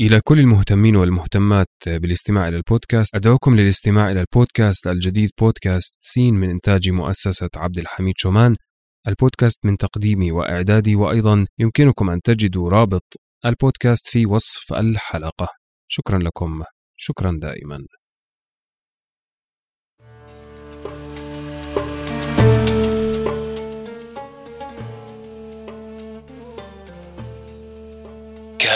إلى 0.00 0.20
كل 0.24 0.40
المهتمين 0.40 0.96
والمهتمات 0.96 1.66
بالاستماع 1.86 2.48
إلى 2.48 2.56
البودكاست 2.56 3.14
أدعوكم 3.14 3.56
للاستماع 3.56 4.10
إلى 4.10 4.20
البودكاست 4.20 4.86
الجديد 4.86 5.30
بودكاست 5.40 5.94
سين 6.00 6.34
من 6.34 6.50
إنتاج 6.50 6.90
مؤسسة 6.90 7.48
عبد 7.56 7.78
الحميد 7.78 8.14
شومان. 8.18 8.56
البودكاست 9.08 9.64
من 9.64 9.76
تقديمي 9.76 10.32
وإعدادي 10.32 10.96
وأيضا 10.96 11.46
يمكنكم 11.58 12.10
أن 12.10 12.22
تجدوا 12.22 12.70
رابط 12.70 13.02
البودكاست 13.44 14.08
في 14.08 14.26
وصف 14.26 14.72
الحلقة. 14.72 15.48
شكرا 15.88 16.18
لكم. 16.18 16.62
شكرا 16.96 17.38
دائما. 17.42 17.86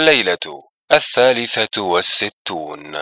الليلة 0.00 0.46
الثالثة 0.92 1.82
والستون. 1.82 2.96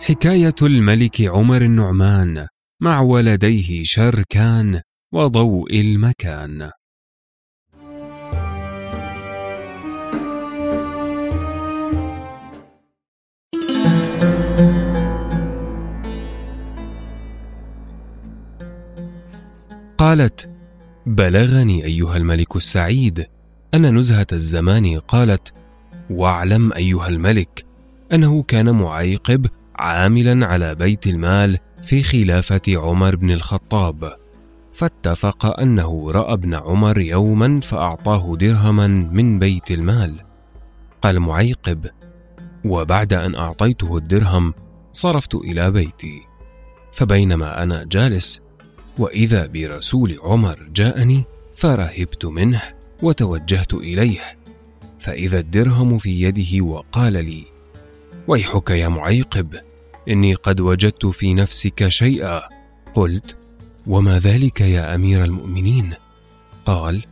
حكاية 0.00 0.54
الملك 0.62 1.20
عمر 1.20 1.62
النعمان 1.62 2.46
مع 2.82 3.00
ولديه 3.00 3.82
شركان 3.82 4.82
وضوء 5.12 5.80
المكان. 5.80 6.70
قالت 19.98 20.50
بلغني 21.06 21.84
أيها 21.84 22.16
الملك 22.16 22.56
السعيد 22.56 23.26
أن 23.74 23.98
نزهة 23.98 24.26
الزمان 24.32 24.98
قالت 24.98 25.52
واعلم 26.10 26.72
أيها 26.72 27.08
الملك 27.08 27.64
أنه 28.12 28.42
كان 28.42 28.70
معيقب 28.70 29.46
عاملا 29.76 30.46
على 30.46 30.74
بيت 30.74 31.06
المال 31.06 31.58
في 31.82 32.02
خلافة 32.02 32.60
عمر 32.68 33.16
بن 33.16 33.30
الخطاب 33.30 34.16
فاتفق 34.72 35.60
أنه 35.60 36.10
رأى 36.10 36.32
ابن 36.32 36.54
عمر 36.54 36.98
يوما 36.98 37.60
فأعطاه 37.60 38.36
درهما 38.36 38.86
من 38.86 39.38
بيت 39.38 39.70
المال. 39.70 40.14
قال 41.02 41.20
معيقب 41.20 41.86
وبعد 42.64 43.12
أن 43.12 43.34
أعطيته 43.34 43.96
الدرهم 43.96 44.54
صرفت 44.92 45.34
إلى 45.34 45.70
بيتي 45.70 46.20
فبينما 46.92 47.62
أنا 47.62 47.84
جالس 47.84 48.45
وإذا 48.98 49.46
برسول 49.46 50.18
عمر 50.22 50.68
جاءني 50.74 51.24
فرهبت 51.56 52.24
منه 52.24 52.62
وتوجهت 53.02 53.74
إليه 53.74 54.20
فإذا 54.98 55.38
الدرهم 55.38 55.98
في 55.98 56.22
يده 56.22 56.64
وقال 56.64 57.12
لي 57.12 57.44
ويحك 58.28 58.70
يا 58.70 58.88
معيقب 58.88 59.54
إني 60.08 60.34
قد 60.34 60.60
وجدت 60.60 61.06
في 61.06 61.34
نفسك 61.34 61.88
شيئا. 61.88 62.42
قلت 62.94 63.36
وما 63.86 64.18
ذلك 64.18 64.60
يا 64.60 64.94
أمير 64.94 65.24
المؤمنين؟ 65.24 65.94
قال 66.66 67.04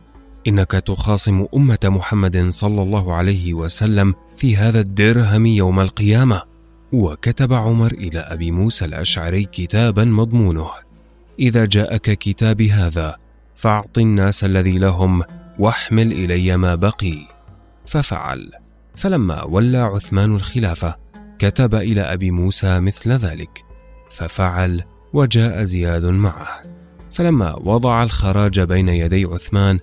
إنك 0.47 0.71
تخاصم 0.71 1.45
أمة 1.55 1.79
محمد 1.83 2.49
صلى 2.49 2.81
الله 2.81 3.13
عليه 3.13 3.53
وسلم 3.53 4.13
في 4.37 4.57
هذا 4.57 4.79
الدرهم 4.79 5.45
يوم 5.45 5.79
القيامة. 5.79 6.41
وكتب 6.91 7.53
عمر 7.53 7.91
إلى 7.91 8.19
أبي 8.19 8.51
موسى 8.51 8.85
الأشعري 8.85 9.43
كتابا 9.43 10.03
مضمونه. 10.05 10.69
إذا 11.39 11.65
جاءك 11.65 12.11
كتابي 12.11 12.71
هذا 12.71 13.15
فأعط 13.55 13.97
الناس 13.97 14.43
الذي 14.43 14.77
لهم 14.77 15.23
واحمل 15.59 16.11
إلي 16.11 16.57
ما 16.57 16.75
بقي. 16.75 17.27
ففعل. 17.85 18.51
فلما 18.95 19.43
ولى 19.43 19.77
عثمان 19.77 20.35
الخلافة 20.35 20.95
كتب 21.39 21.75
إلى 21.75 22.01
أبي 22.01 22.31
موسى 22.31 22.79
مثل 22.79 23.11
ذلك. 23.11 23.63
ففعل 24.11 24.83
وجاء 25.13 25.63
زياد 25.63 26.05
معه. 26.05 26.61
فلما 27.11 27.55
وضع 27.55 28.03
الخراج 28.03 28.59
بين 28.59 28.89
يدي 28.89 29.25
عثمان 29.25 29.79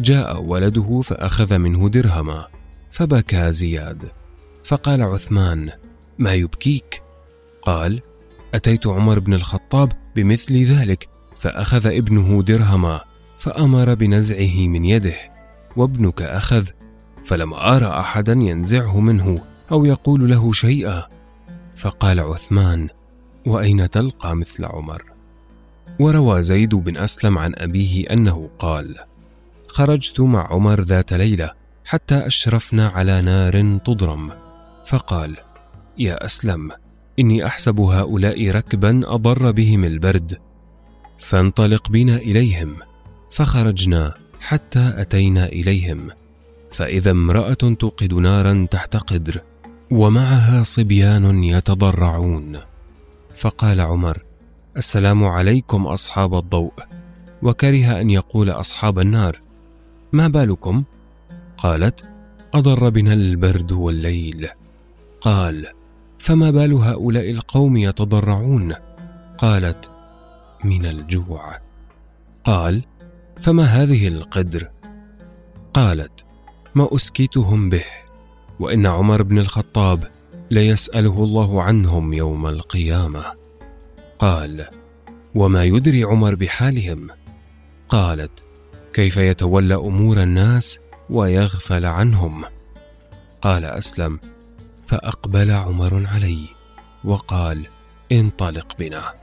جاء 0.00 0.42
ولده 0.42 1.00
فأخذ 1.00 1.58
منه 1.58 1.88
درهما. 1.88 2.46
فبكى 2.90 3.52
زياد. 3.52 4.02
فقال 4.64 5.02
عثمان 5.02 5.70
ما 6.18 6.34
يبكيك؟ 6.34 7.02
قال 7.62 8.00
أتيت 8.54 8.86
عمر 8.86 9.18
بن 9.18 9.34
الخطاب 9.34 9.92
بمثل 10.16 10.64
ذلك 10.64 11.08
فأخذ 11.36 11.86
ابنه 11.86 12.42
درهما 12.42 13.00
فأمر 13.38 13.94
بنزعه 13.94 14.68
من 14.68 14.84
يده 14.84 15.16
وابنك 15.76 16.22
أخذ 16.22 16.66
فلم 17.24 17.54
ارى 17.54 17.86
أحدا 17.86 18.32
ينزعه 18.32 19.00
منه 19.00 19.38
أو 19.72 19.84
يقول 19.84 20.30
له 20.30 20.52
شيئا. 20.52 21.02
فقال 21.76 22.20
عثمان 22.20 22.88
وأين 23.46 23.90
تلقى 23.90 24.36
مثل 24.36 24.64
عمر؟ 24.64 25.02
وروى 26.00 26.42
زيد 26.42 26.74
بن 26.74 26.96
أسلم 26.96 27.38
عن 27.38 27.52
أبيه 27.56 28.04
أنه 28.10 28.50
قال 28.58 28.96
خرجت 29.68 30.20
مع 30.20 30.52
عمر 30.52 30.80
ذات 30.80 31.12
ليلة 31.12 31.50
حتى 31.84 32.14
أشرفنا 32.14 32.88
على 32.88 33.22
نار 33.22 33.78
تضرم. 33.78 34.32
فقال 34.86 35.36
يا 35.98 36.24
أسلم 36.24 36.70
إني 37.18 37.46
أحسب 37.46 37.80
هؤلاء 37.80 38.50
ركبا 38.50 39.02
أضر 39.04 39.50
بهم 39.50 39.84
البرد 39.84 40.38
فانطلق 41.18 41.88
بنا 41.88 42.16
إليهم 42.16 42.76
فخرجنا 43.30 44.14
حتى 44.40 44.94
أتينا 44.96 45.46
إليهم 45.46 46.10
فإذا 46.72 47.10
امرأة 47.10 47.54
توقد 47.54 48.14
نارا 48.14 48.66
تحت 48.70 48.96
قدر 48.96 49.40
ومعها 49.90 50.62
صبيان 50.62 51.44
يتضرعون. 51.44 52.58
فقال 53.36 53.80
عمر 53.80 54.22
السلام 54.76 55.24
عليكم 55.24 55.86
أصحاب 55.86 56.34
الضوء 56.34 56.72
وكره 57.42 58.00
أن 58.00 58.10
يقول 58.10 58.50
أصحاب 58.50 58.98
النار 58.98 59.40
ما 60.12 60.28
بالكم؟ 60.28 60.84
قالت 61.56 62.04
أضر 62.54 62.88
بنا 62.88 63.12
البرد 63.12 63.72
والليل. 63.72 64.48
قال 65.20 65.66
فما 66.24 66.50
بال 66.50 66.72
هؤلاء 66.72 67.30
القوم 67.30 67.76
يتضرعون؟ 67.76 68.74
قالت 69.38 69.90
من 70.64 70.86
الجوع. 70.86 71.58
قال 72.44 72.84
فما 73.40 73.64
هذه 73.64 74.08
القدر؟ 74.08 74.70
قالت 75.74 76.24
ما 76.74 76.88
أسكتهم 76.94 77.68
به 77.68 77.84
وإن 78.60 78.86
عمر 78.86 79.22
بن 79.22 79.38
الخطاب 79.38 80.04
ليسأله 80.50 81.24
الله 81.24 81.62
عنهم 81.62 82.12
يوم 82.12 82.46
القيامة. 82.46 83.24
قال 84.18 84.66
وما 85.34 85.64
يدري 85.64 86.04
عمر 86.04 86.34
بحالهم؟ 86.34 87.08
قالت 87.88 88.44
كيف 88.92 89.16
يتولى 89.16 89.74
أمور 89.74 90.22
الناس 90.22 90.78
ويغفل 91.10 91.86
عنهم؟ 91.86 92.44
قال 93.42 93.64
أسلم 93.64 94.18
فأقبل 94.86 95.50
عمر 95.50 96.06
علي 96.06 96.38
وقال 97.04 97.66
انطلق 98.12 98.76
بنا. 98.78 99.14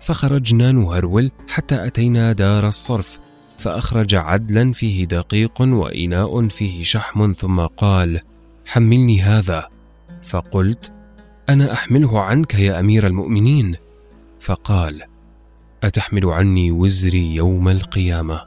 فخرجنا 0.00 0.72
نهرول 0.72 1.30
حتى 1.48 1.86
أتينا 1.86 2.32
دار 2.32 2.68
الصرف 2.68 3.18
فأخرج 3.58 4.14
عدلا 4.14 4.72
فيه 4.72 5.04
دقيق 5.04 5.60
وإناء 5.60 6.48
فيه 6.48 6.82
شحم 6.82 7.32
ثم 7.32 7.60
قال 7.60 8.20
حملني 8.66 9.22
هذا. 9.22 9.68
فقلت 10.22 10.92
أنا 11.48 11.72
أحمله 11.72 12.20
عنك 12.20 12.54
يا 12.54 12.80
أمير 12.80 13.06
المؤمنين. 13.06 13.76
فقال 14.40 15.02
أتحمل 15.82 16.26
عني 16.26 16.70
وزري 16.70 17.34
يوم 17.34 17.68
القيامة. 17.68 18.42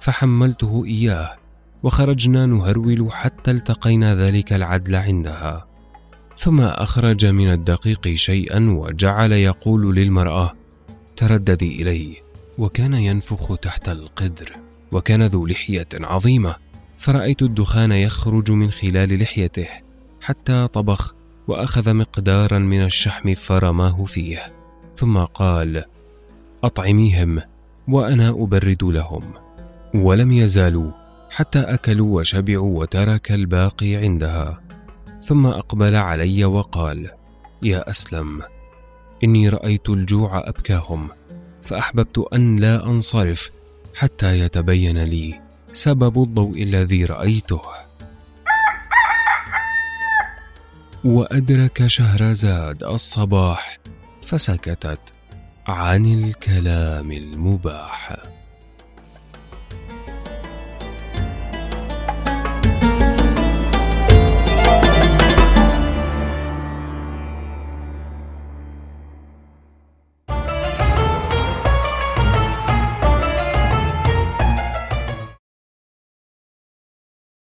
فحملته 0.00 0.84
إياه 0.86 1.36
وخرجنا 1.84 2.46
نهرول 2.46 3.12
حتى 3.12 3.50
التقينا 3.50 4.14
ذلك 4.14 4.52
العدل 4.52 4.96
عندها. 4.96 5.66
ثم 6.38 6.60
أخرج 6.60 7.26
من 7.26 7.52
الدقيق 7.52 8.08
شيئا 8.14 8.70
وجعل 8.70 9.32
يقول 9.32 9.96
للمرأة 9.96 10.52
ترددي 11.16 11.82
إلي 11.82 12.16
وكان 12.58 12.94
ينفخ 12.94 13.56
تحت 13.56 13.88
القدر 13.88 14.56
وكان 14.92 15.22
ذو 15.22 15.46
لحية 15.46 15.88
عظيمة. 15.94 16.54
فرأيت 16.98 17.42
الدخان 17.42 17.92
يخرج 17.92 18.52
من 18.52 18.70
خلال 18.70 19.22
لحيته 19.22 19.68
حتى 20.20 20.68
طبخ 20.72 21.14
وأخذ 21.48 21.94
مقدارا 21.94 22.58
من 22.58 22.84
الشحم 22.84 23.34
فرماه 23.34 24.04
فيه. 24.04 24.52
ثم 24.96 25.18
قال 25.18 25.84
أطعميهم 26.64 27.42
وأنا 27.88 28.28
أبرد 28.28 28.84
لهم. 28.84 29.22
ولم 29.94 30.32
يزالوا 30.32 31.03
حتى 31.34 31.60
أكلوا 31.60 32.20
وشبعوا 32.20 32.80
وترك 32.80 33.32
الباقي 33.32 33.96
عندها. 33.96 34.60
ثم 35.22 35.46
أقبل 35.46 35.96
علي 35.96 36.44
وقال 36.44 37.10
يا 37.62 37.90
أسلم 37.90 38.42
إني 39.24 39.48
رأيت 39.48 39.88
الجوع 39.88 40.48
أبكاهم 40.48 41.08
فأحببت 41.62 42.18
أن 42.34 42.56
لا 42.56 42.86
أنصرف 42.86 43.50
حتى 43.94 44.38
يتبين 44.38 44.98
لي 44.98 45.40
سبب 45.72 46.22
الضوء 46.22 46.62
الذي 46.62 47.04
رأيته. 47.04 47.62
وأدرك 51.04 51.86
شهرزاد 51.86 52.84
الصباح 52.84 53.78
فسكتت 54.22 55.00
عن 55.66 56.06
الكلام 56.06 57.12
المباح. 57.12 58.16